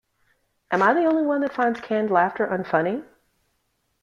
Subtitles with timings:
[0.71, 3.05] Am I the only one that finds canned laughter unfunny?